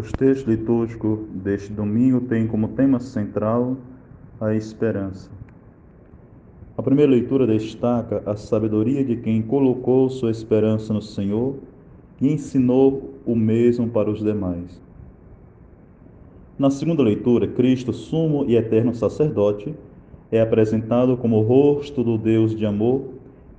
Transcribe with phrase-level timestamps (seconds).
[0.00, 3.76] Os textos litúrgicos deste domingo têm como tema central
[4.40, 5.30] a esperança.
[6.74, 11.56] A primeira leitura destaca a sabedoria de quem colocou sua esperança no Senhor
[12.18, 14.80] e ensinou o mesmo para os demais.
[16.58, 19.74] Na segunda leitura, Cristo, sumo e eterno sacerdote,
[20.32, 23.04] é apresentado como o rosto do Deus de amor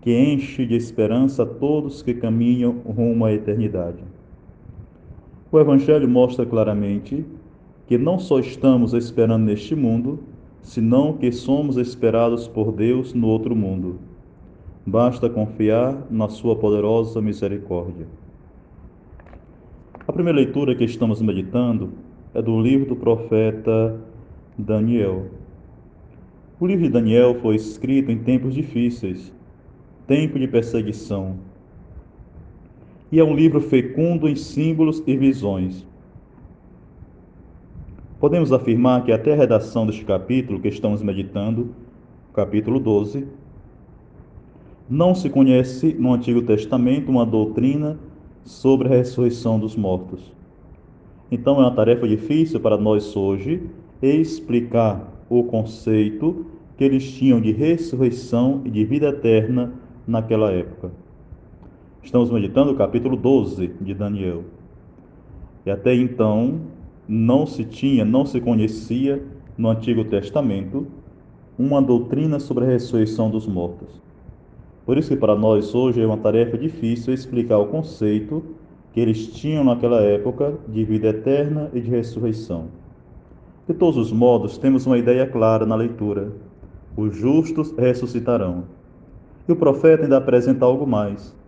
[0.01, 4.10] que enche de esperança todos que caminham rumo à eternidade.
[5.51, 7.25] O Evangelho mostra claramente
[7.85, 10.19] que não só estamos esperando neste mundo,
[10.61, 13.99] senão que somos esperados por Deus no outro mundo.
[14.85, 18.07] Basta confiar na Sua poderosa misericórdia.
[20.07, 21.89] A primeira leitura que estamos meditando
[22.33, 23.99] é do livro do profeta
[24.57, 25.25] Daniel.
[26.61, 29.33] O livro de Daniel foi escrito em tempos difíceis,
[30.07, 31.35] tempo de perseguição,
[33.11, 35.85] e é um livro fecundo em símbolos e visões.
[38.19, 41.69] Podemos afirmar que até a redação deste capítulo que estamos meditando,
[42.33, 43.27] capítulo 12,
[44.89, 47.97] não se conhece no Antigo Testamento uma doutrina
[48.43, 50.31] sobre a ressurreição dos mortos.
[51.31, 53.63] Então é uma tarefa difícil para nós hoje
[54.01, 56.45] explicar o conceito
[56.77, 59.73] que eles tinham de ressurreição e de vida eterna
[60.07, 60.91] naquela época.
[62.03, 64.43] Estamos meditando o capítulo 12 de Daniel.
[65.63, 66.61] E até então
[67.07, 69.23] não se tinha, não se conhecia
[69.55, 70.87] no Antigo Testamento
[71.59, 74.01] uma doutrina sobre a ressurreição dos mortos.
[74.83, 78.43] Por isso que para nós hoje é uma tarefa difícil explicar o conceito
[78.93, 82.65] que eles tinham naquela época de vida eterna e de ressurreição.
[83.67, 86.31] De todos os modos, temos uma ideia clara na leitura:
[86.97, 88.63] os justos ressuscitarão.
[89.47, 91.39] E o profeta ainda apresenta algo mais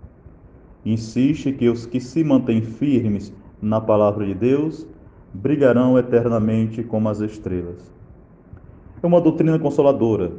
[0.86, 4.86] insiste que os que se mantêm firmes na palavra de Deus
[5.34, 7.92] brilharão eternamente como as estrelas.
[9.02, 10.32] É uma doutrina consoladora.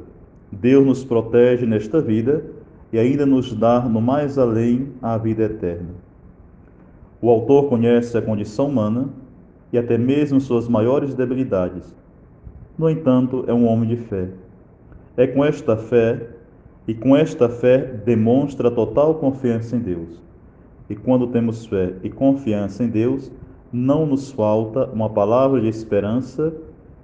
[0.53, 2.45] Deus nos protege nesta vida
[2.93, 5.91] e ainda nos dá no mais além a vida eterna.
[7.21, 9.09] O autor conhece a condição humana
[9.73, 11.95] e até mesmo suas maiores debilidades.
[12.79, 14.29] No entanto, é um homem de fé.
[15.17, 16.29] É com esta fé
[16.87, 20.23] e com esta fé demonstra total confiança em Deus.
[20.89, 23.33] E quando temos fé e confiança em Deus,
[23.73, 26.55] não nos falta uma palavra de esperança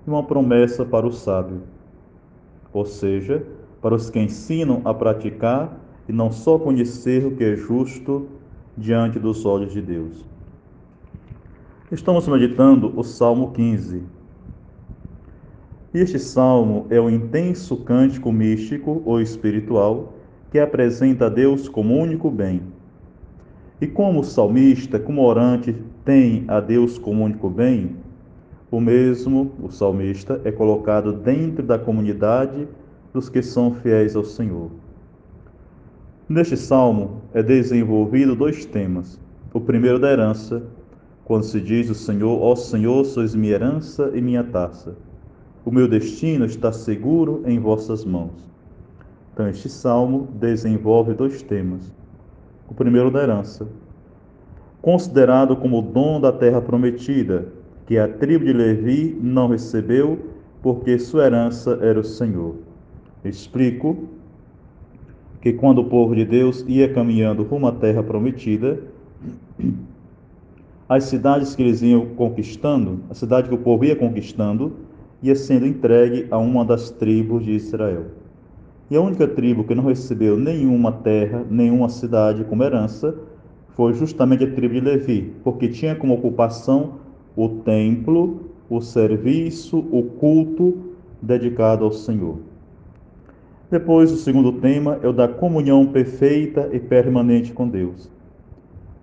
[0.07, 1.63] e uma promessa para o sábio.
[2.73, 3.45] Ou seja,
[3.81, 8.29] para os que ensinam a praticar e não só conhecer o que é justo
[8.77, 10.25] diante dos olhos de Deus.
[11.91, 14.03] Estamos meditando o Salmo 15.
[15.93, 20.13] Este salmo é um intenso cântico místico ou espiritual
[20.53, 22.63] que apresenta a Deus como único bem
[23.81, 25.75] e como o salmista, como orante,
[26.05, 27.97] tem a Deus como único bem,
[28.71, 32.69] o mesmo, o salmista, é colocado dentro da comunidade
[33.13, 34.71] dos que são fiéis ao Senhor.
[36.29, 39.19] Neste salmo é desenvolvido dois temas.
[39.53, 40.63] O primeiro da herança,
[41.25, 44.95] quando se diz o Senhor, ó Senhor, sois minha herança e minha taça.
[45.65, 48.49] O meu destino está seguro em vossas mãos.
[49.33, 51.91] Então, este salmo desenvolve dois temas
[52.71, 53.67] o primeiro da herança,
[54.81, 57.49] considerado como o dom da terra prometida,
[57.87, 60.19] que a tribo de Levi não recebeu,
[60.63, 62.55] porque sua herança era o Senhor.
[63.25, 64.09] Explico
[65.41, 68.79] que quando o povo de Deus ia caminhando rumo à terra prometida,
[70.89, 74.73] as cidades que eles iam conquistando, a cidade que o povo ia conquistando,
[75.23, 78.07] ia sendo entregue a uma das tribos de Israel.
[78.91, 83.15] E a única tribo que não recebeu nenhuma terra, nenhuma cidade como herança,
[83.77, 86.95] foi justamente a tribo de Levi, porque tinha como ocupação
[87.37, 90.77] o templo, o serviço, o culto
[91.23, 92.39] dedicado ao Senhor.
[93.71, 98.11] Depois, o segundo tema é o da comunhão perfeita e permanente com Deus.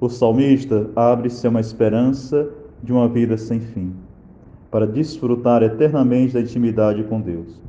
[0.01, 2.49] O salmista abre-se a uma esperança
[2.83, 3.93] de uma vida sem fim,
[4.69, 7.66] para desfrutar eternamente da intimidade com Deus.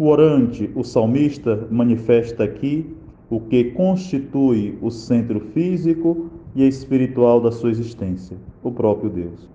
[0.00, 2.86] O orante, o salmista, manifesta aqui
[3.28, 9.50] o que constitui o centro físico e espiritual da sua existência, o próprio Deus.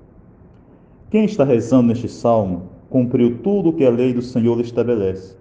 [1.09, 5.37] Quem está rezando neste salmo cumpriu tudo o que a lei do Senhor estabelece.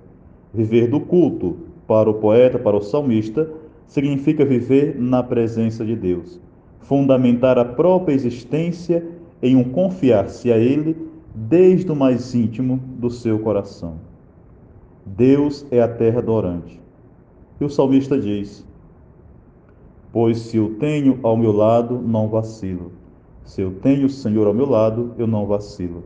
[0.54, 1.56] Viver do culto,
[1.88, 3.50] para o poeta, para o salmista,
[3.88, 6.40] significa viver na presença de Deus,
[6.78, 9.04] fundamentar a própria existência
[9.42, 10.96] em um confiar-se a Ele
[11.34, 14.11] desde o mais íntimo do seu coração.
[15.04, 16.80] Deus é a terra dorante.
[17.60, 18.66] E o salmista diz:
[20.12, 22.92] Pois se o tenho ao meu lado, não vacilo.
[23.44, 26.04] Se eu tenho o Senhor ao meu lado, eu não vacilo.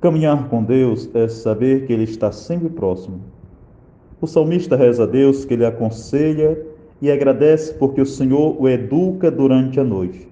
[0.00, 3.20] Caminhar com Deus é saber que Ele está sempre próximo.
[4.20, 6.66] O salmista reza a Deus que Ele aconselha
[7.02, 10.28] e agradece porque o Senhor o educa durante a noite.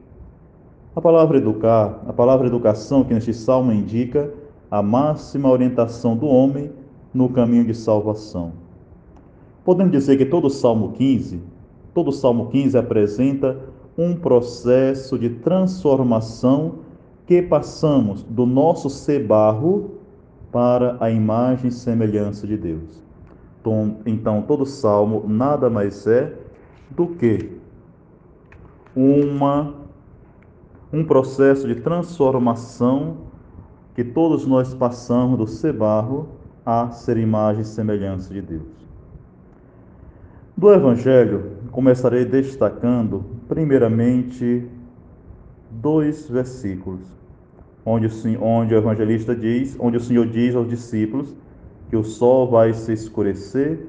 [0.95, 4.31] A palavra educar, a palavra educação que neste salmo indica
[4.71, 6.71] a máxima orientação do homem
[7.13, 8.53] no caminho de salvação.
[9.65, 11.41] Podemos dizer que todo o Salmo 15,
[11.95, 13.59] todo o Salmo 15 apresenta
[13.97, 16.77] um processo de transformação
[17.27, 19.91] que passamos do nosso ser barro
[20.51, 23.03] para a imagem e semelhança de Deus.
[24.07, 26.35] Então, todo salmo nada mais é
[26.91, 27.51] do que
[28.97, 29.75] uma,
[30.93, 33.28] um processo de transformação
[33.99, 36.29] que todos nós passamos do ser barro
[36.65, 38.87] a ser imagem e semelhança de Deus.
[40.57, 44.69] Do Evangelho, começarei destacando, primeiramente,
[45.69, 47.01] dois versículos
[47.85, 48.07] onde,
[48.41, 51.35] onde o evangelista diz, onde o Senhor diz aos discípulos
[51.91, 53.81] que o sol vai se escurecer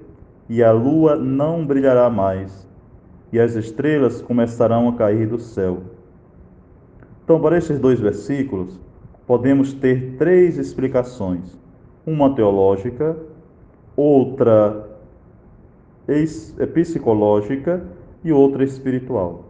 [0.50, 2.68] e a lua não brilhará mais,
[3.32, 5.84] e as estrelas começarão a cair do céu.
[7.24, 8.89] Então, para estes dois versículos,
[9.30, 11.56] podemos ter três explicações:
[12.04, 13.16] uma teológica,
[13.96, 14.90] outra
[16.74, 17.86] psicológica
[18.24, 19.46] e outra espiritual.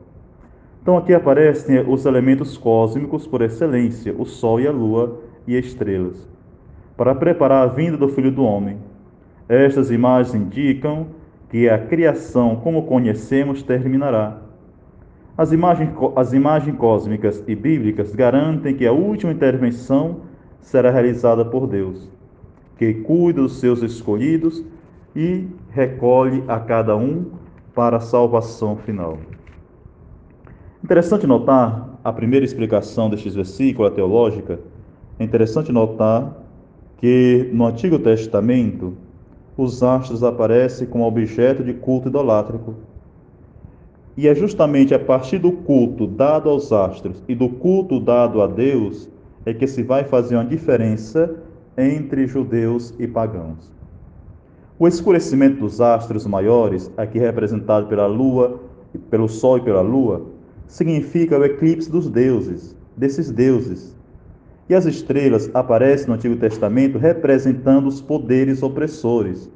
[0.81, 6.27] Então aqui aparecem os elementos cósmicos por excelência, o Sol e a Lua e estrelas,
[6.97, 8.79] para preparar a vinda do Filho do Homem.
[9.47, 11.07] Estas imagens indicam
[11.49, 14.41] que a criação, como conhecemos, terminará.
[15.39, 20.17] As imagens, as imagens cósmicas e bíblicas garantem que a última intervenção
[20.59, 22.09] será realizada por Deus,
[22.77, 24.61] que cuida dos seus escolhidos
[25.15, 27.27] e recolhe a cada um
[27.73, 29.17] para a salvação final.
[30.83, 34.59] Interessante notar a primeira explicação destes versículos, a teológica.
[35.17, 36.35] É interessante notar
[36.97, 38.93] que no Antigo Testamento
[39.55, 42.75] os astros aparecem como objeto de culto idolátrico.
[44.21, 48.47] E é justamente a partir do culto dado aos astros e do culto dado a
[48.47, 49.09] Deus
[49.45, 51.37] é que se vai fazer uma diferença
[51.77, 53.71] entre judeus e pagãos.
[54.77, 58.59] O escurecimento dos astros maiores, aqui representado pela lua,
[59.09, 60.25] pelo sol e pela lua,
[60.67, 63.95] significa o eclipse dos deuses, desses deuses.
[64.67, 69.49] E as estrelas aparecem no Antigo Testamento representando os poderes opressores.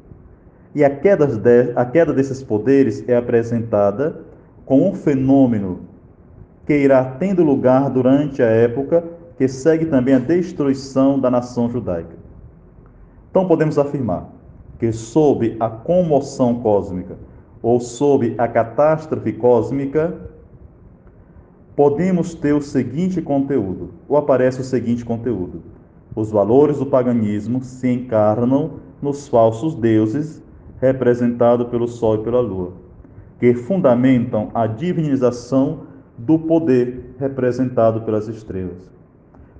[0.74, 4.32] E a queda, de, a queda desses poderes é apresentada
[4.66, 5.82] com um fenômeno
[6.66, 9.04] que irá tendo lugar durante a época
[9.38, 12.16] que segue também a destruição da nação judaica.
[13.30, 14.30] Então podemos afirmar
[14.80, 17.18] que sob a comoção cósmica
[17.62, 20.14] ou sob a catástrofe cósmica,
[21.76, 25.64] podemos ter o seguinte conteúdo, ou aparece o seguinte conteúdo:
[26.14, 30.44] os valores do paganismo se encarnam nos falsos deuses,
[30.80, 32.74] representados pelo Sol e pela Lua,
[33.44, 35.82] que fundamentam a divinização
[36.18, 38.90] do poder representado pelas estrelas.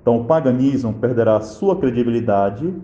[0.00, 2.74] Então, o paganismo perderá sua credibilidade,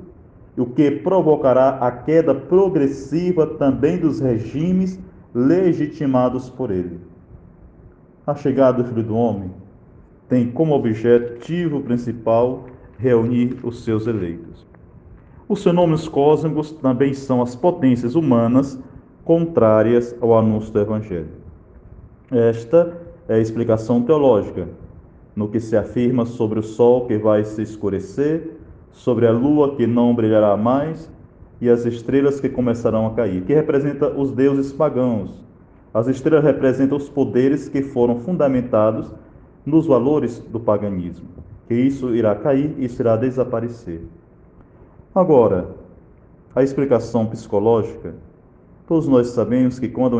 [0.59, 5.01] o que provocará a queda progressiva também dos regimes
[5.35, 7.01] legitimados por ele.
[8.27, 9.51] A chegada do Filho do Homem
[10.29, 12.67] tem como objetivo principal
[12.99, 14.67] reunir os seus eleitos.
[15.49, 18.79] Os fenômenos cósmicos também são as potências humanas
[19.25, 21.29] contrárias ao anúncio do Evangelho.
[22.31, 22.97] Esta
[23.29, 24.69] é a explicação teológica,
[25.35, 28.59] no que se afirma sobre o sol que vai se escurecer,
[28.93, 31.11] sobre a lua que não brilhará mais
[31.61, 35.45] e as estrelas que começarão a cair, que representa os deuses pagãos,
[35.93, 39.13] as estrelas representam os poderes que foram fundamentados
[39.67, 41.29] nos valores do paganismo,
[41.67, 44.01] que isso irá cair e isso irá desaparecer.
[45.15, 45.69] Agora,
[46.55, 48.15] a explicação psicológica,
[48.91, 50.19] todos nós sabemos que quando,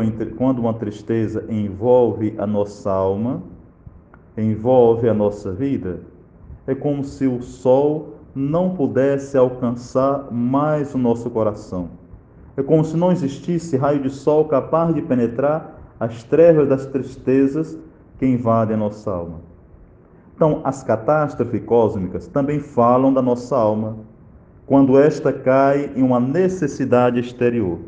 [0.59, 3.43] uma tristeza envolve a nossa alma,
[4.35, 5.99] envolve a nossa vida,
[6.65, 12.01] é como se o sol não pudesse alcançar mais o nosso coração
[12.57, 17.77] é como se não existisse raio de sol capaz de penetrar as trevas das tristezas
[18.17, 19.39] que invadem a nossa alma.
[20.35, 23.97] Então, as catástrofes cósmicas também falam da nossa alma,
[24.65, 27.79] quando esta cai em uma necessidade exterior.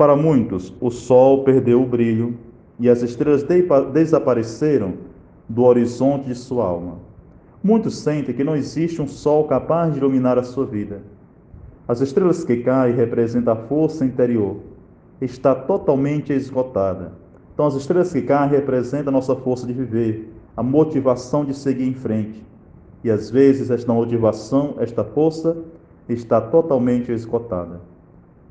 [0.00, 2.34] Para muitos, o sol perdeu o brilho
[2.78, 3.44] e as estrelas
[3.92, 4.94] desapareceram
[5.46, 6.96] do horizonte de sua alma.
[7.62, 11.02] Muitos sentem que não existe um sol capaz de iluminar a sua vida.
[11.86, 14.56] As estrelas que caem representam a força interior.
[15.20, 17.12] Está totalmente esgotada.
[17.52, 21.86] Então, as estrelas que caem representam a nossa força de viver, a motivação de seguir
[21.86, 22.42] em frente.
[23.04, 25.58] E às vezes esta motivação, esta força,
[26.08, 27.89] está totalmente esgotada.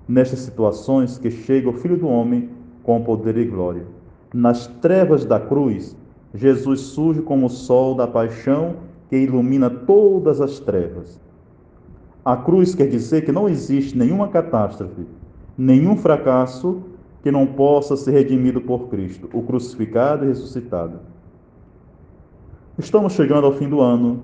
[0.10, 2.50] Nestas situações que chega o Filho do Homem
[2.82, 3.86] com poder e glória.
[4.34, 5.96] Nas trevas da cruz,
[6.34, 11.22] Jesus surge como o sol da paixão que ilumina todas as trevas.
[12.26, 15.06] A cruz quer dizer que não existe nenhuma catástrofe,
[15.56, 16.82] nenhum fracasso
[17.22, 21.02] que não possa ser redimido por Cristo, o crucificado e ressuscitado.
[22.80, 24.22] Estamos chegando ao fim do ano,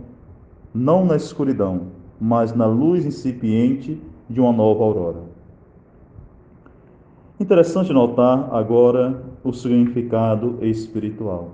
[0.73, 1.89] não na escuridão,
[2.19, 5.24] mas na luz incipiente de uma nova aurora.
[7.37, 11.51] Interessante notar agora o significado espiritual.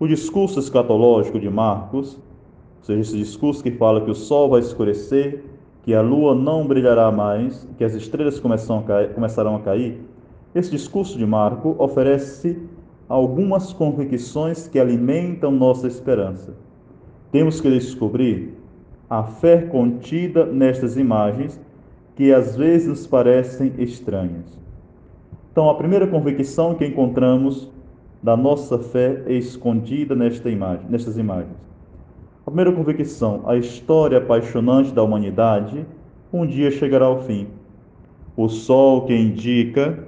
[0.00, 4.58] O discurso escatológico de Marcos, ou seja, esse discurso que fala que o sol vai
[4.58, 5.44] escurecer,
[5.84, 10.00] que a lua não brilhará mais, que as estrelas começarão a cair,
[10.56, 12.60] esse discurso de Marco oferece
[13.08, 16.52] algumas convicções que alimentam nossa esperança.
[17.30, 18.54] Temos que descobrir
[19.08, 21.60] a fé contida nestas imagens
[22.16, 24.58] que às vezes nos parecem estranhas.
[25.60, 27.68] Então, a primeira convicção que encontramos
[28.22, 31.54] da nossa fé é escondida nesta imagem, nestas imagens.
[32.46, 35.84] A primeira convicção, a história apaixonante da humanidade
[36.32, 37.46] um dia chegará ao fim.
[38.34, 40.02] O sol que indica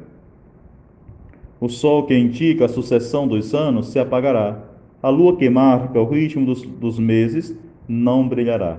[1.61, 4.59] o sol que indica a sucessão dos anos se apagará.
[5.03, 7.55] A lua que marca o ritmo dos, dos meses
[7.87, 8.79] não brilhará.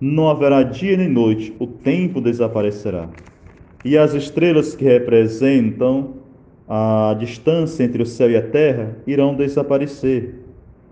[0.00, 3.08] Não haverá dia nem noite, o tempo desaparecerá.
[3.84, 6.14] E as estrelas que representam
[6.68, 10.34] a distância entre o céu e a terra irão desaparecer,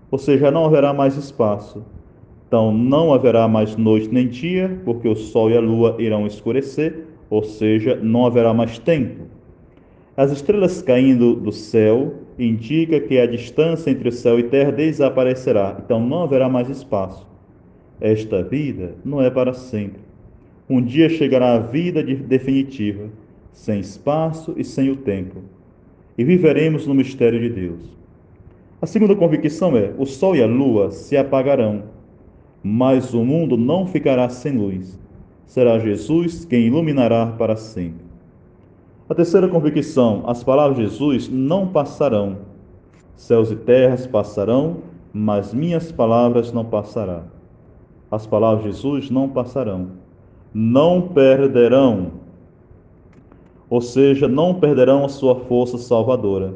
[0.09, 1.83] ou seja, não haverá mais espaço.
[2.47, 7.05] Então, não haverá mais noite nem dia, porque o sol e a lua irão escurecer,
[7.29, 9.23] ou seja, não haverá mais tempo.
[10.17, 15.77] As estrelas caindo do céu indica que a distância entre o céu e terra desaparecerá,
[15.83, 17.25] então não haverá mais espaço.
[18.01, 20.10] Esta vida não é para sempre.
[20.71, 23.09] Um dia chegará a vida definitiva,
[23.51, 25.41] sem espaço e sem o tempo,
[26.17, 27.81] e viveremos no mistério de Deus.
[28.81, 31.83] A segunda convicção é: o sol e a lua se apagarão,
[32.63, 34.97] mas o mundo não ficará sem luz.
[35.45, 38.05] Será Jesus quem iluminará para sempre.
[39.09, 42.37] A terceira convicção: as palavras de Jesus não passarão.
[43.17, 44.77] Céus e terras passarão,
[45.11, 47.25] mas minhas palavras não passarão.
[48.09, 49.99] As palavras de Jesus não passarão.
[50.53, 52.11] Não perderão.
[53.69, 56.53] Ou seja, não perderão a sua força salvadora.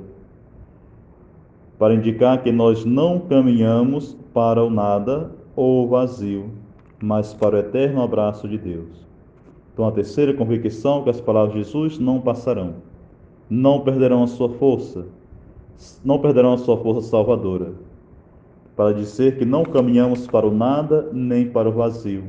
[1.80, 6.50] Para indicar que nós não caminhamos para o nada ou o vazio,
[7.02, 9.06] mas para o eterno abraço de Deus.
[9.74, 12.76] Então, a terceira convicção que as palavras de Jesus não passarão,
[13.50, 15.06] não perderão a sua força,
[16.04, 17.74] não perderão a sua força salvadora,
[18.76, 22.24] para dizer que não caminhamos para o nada nem para o vazio,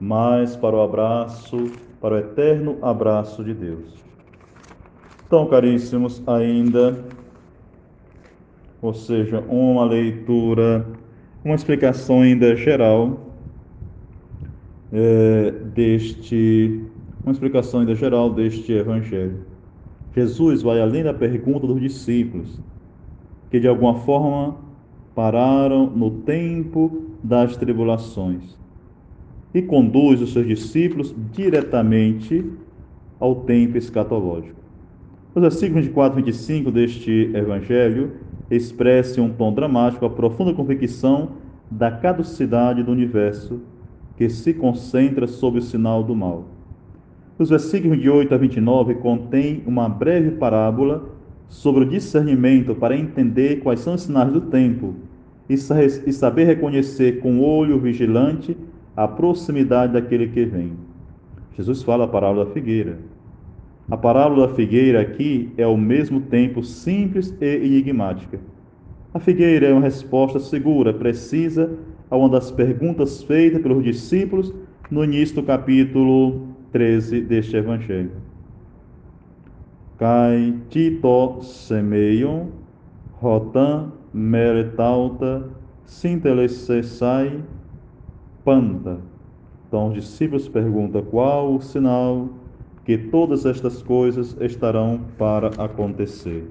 [0.00, 3.94] mas para o abraço, para o eterno abraço de Deus.
[5.26, 7.04] Então, caríssimos, ainda,
[8.80, 10.86] ou seja, uma leitura,
[11.44, 13.28] uma explicação ainda geral
[14.92, 16.82] é, deste,
[17.22, 19.44] uma explicação ainda geral deste evangelho.
[20.14, 22.58] Jesus vai além da pergunta dos discípulos,
[23.50, 24.56] que de alguma forma
[25.14, 28.56] pararam no tempo das tribulações,
[29.54, 32.44] e conduz os seus discípulos diretamente
[33.18, 34.58] ao tempo escatológico.
[35.34, 38.12] Os versículos 24 e 25 deste evangelho
[38.50, 41.30] expressam um tom dramático a profunda convicção
[41.70, 43.60] da caducidade do universo
[44.16, 46.44] que se concentra sob o sinal do mal.
[47.38, 51.08] Os versículos de 8 a 29 contêm uma breve parábola
[51.46, 54.96] sobre o discernimento para entender quais são os sinais do tempo
[55.48, 58.56] e saber reconhecer com olho vigilante
[58.98, 60.72] a proximidade daquele que vem.
[61.56, 62.98] Jesus fala a parábola da figueira.
[63.88, 68.40] A parábola da figueira aqui é ao mesmo tempo simples e enigmática.
[69.14, 71.78] A figueira é uma resposta segura, precisa
[72.10, 74.52] a uma das perguntas feitas pelos discípulos
[74.90, 78.10] no início do capítulo 13 deste Evangelho.
[79.96, 82.46] Kai tito semeion,
[83.12, 85.48] rotan meretauta,
[85.84, 87.40] sintelesesai,
[88.48, 88.96] panta.
[89.66, 92.30] Então os discípulos perguntam qual o sinal
[92.82, 96.44] que todas estas coisas estarão para acontecer.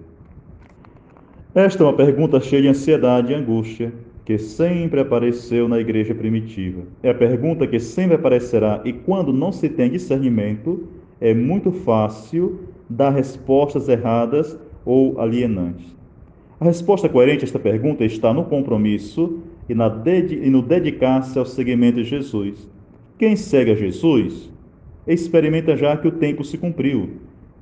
[1.55, 3.91] Esta é uma pergunta cheia de ansiedade e angústia
[4.23, 6.83] que sempre apareceu na igreja primitiva.
[7.01, 10.83] É a pergunta que sempre aparecerá, e quando não se tem discernimento,
[11.19, 15.97] é muito fácil dar respostas erradas ou alienante?
[16.59, 19.39] A resposta coerente a esta pergunta está no compromisso
[19.69, 22.67] e, e no dedicar-se ao seguimento de Jesus.
[23.17, 24.49] Quem segue a Jesus
[25.05, 27.09] experimenta já que o tempo se cumpriu.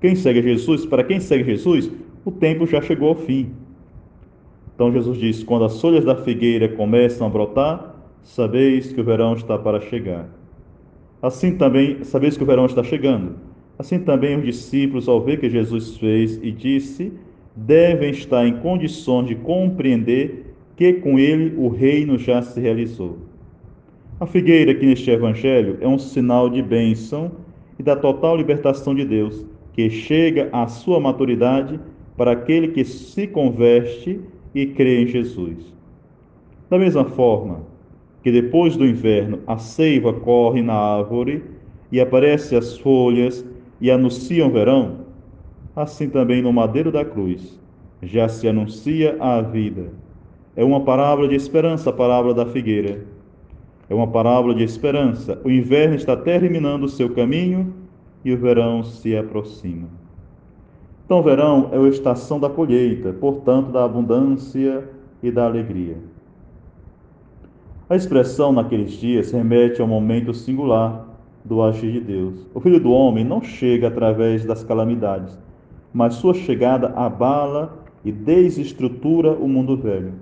[0.01, 1.89] Quem segue a Jesus, para quem segue Jesus,
[2.23, 3.51] o tempo já chegou ao fim.
[4.73, 9.33] Então Jesus diz: quando as folhas da figueira começam a brotar, sabeis que o verão
[9.33, 10.27] está para chegar.
[11.21, 13.35] Assim também, sabeis que o verão está chegando.
[13.77, 17.11] Assim também os discípulos, ao ver que Jesus fez e disse,
[17.55, 23.17] devem estar em condições de compreender que com ele o reino já se realizou.
[24.19, 27.31] A figueira aqui neste evangelho é um sinal de bênção
[27.77, 31.79] e da total libertação de Deus, que chega à sua maturidade
[32.15, 34.21] para aquele que se converte
[34.53, 35.73] e crê em Jesus.
[36.69, 37.63] Da mesma forma
[38.23, 41.43] que depois do inverno a seiva corre na árvore
[41.91, 43.45] e aparecem as folhas
[43.79, 45.01] e anunciam verão,
[45.75, 47.59] assim também no madeiro da cruz
[48.01, 49.89] já se anuncia a vida.
[50.55, 53.03] É uma parábola de esperança, a parábola da figueira.
[53.89, 55.39] É uma parábola de esperança.
[55.43, 57.73] O inverno está terminando o seu caminho
[58.23, 59.87] e o verão se aproxima.
[61.05, 64.89] Então, verão é a estação da colheita, portanto, da abundância
[65.21, 65.97] e da alegria.
[67.87, 71.05] A expressão naqueles dias remete ao momento singular
[71.43, 72.47] do agir de Deus.
[72.51, 75.37] O Filho do Homem não chega através das calamidades,
[75.93, 80.13] mas sua chegada abala e desestrutura o mundo velho.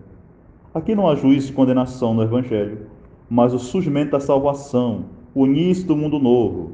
[0.74, 2.88] Aqui não há juízo e condenação no Evangelho,
[3.30, 6.72] mas o surgimento da salvação, o início do mundo novo.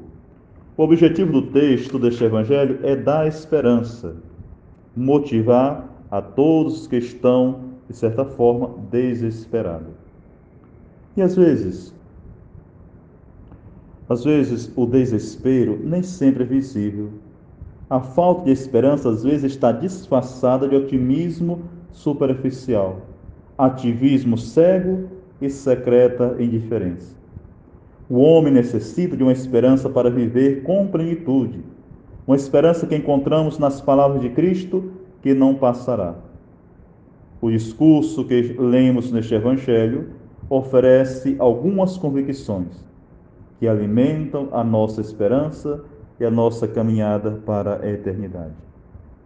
[0.77, 4.15] O objetivo do texto deste Evangelho é dar esperança,
[4.95, 9.93] motivar a todos que estão, de certa forma, desesperados.
[11.17, 11.93] E às vezes,
[14.07, 17.11] às vezes o desespero nem sempre é visível
[17.89, 23.01] a falta de esperança às vezes está disfarçada de otimismo superficial,
[23.59, 25.09] ativismo cego
[25.41, 27.13] e secreta indiferença.
[28.09, 31.59] O homem necessita de uma esperança para viver com plenitude,
[32.25, 36.15] uma esperança que encontramos nas palavras de Cristo que não passará.
[37.41, 40.09] O discurso que lemos neste Evangelho
[40.49, 42.87] oferece algumas convicções
[43.59, 45.83] que alimentam a nossa esperança
[46.17, 48.68] e a nossa caminhada para a eternidade.